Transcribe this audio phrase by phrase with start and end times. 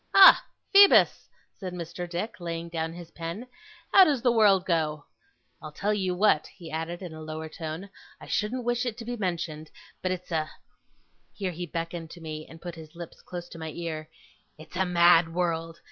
[0.15, 0.43] 'Ha!
[0.73, 1.29] Phoebus!'
[1.59, 2.09] said Mr.
[2.09, 3.45] Dick, laying down his pen.
[3.93, 5.05] 'How does the world go?
[5.61, 7.87] I'll tell you what,' he added, in a lower tone,
[8.19, 9.69] 'I shouldn't wish it to be mentioned,
[10.01, 10.49] but it's a'
[11.37, 14.09] here he beckoned to me, and put his lips close to my ear
[14.57, 15.79] 'it's a mad world.